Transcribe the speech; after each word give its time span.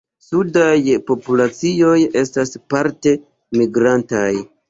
Sudaj 0.27 0.93
populacioj 1.09 1.99
estas 2.23 2.55
parte 2.75 3.15
migrantaj. 3.61 4.29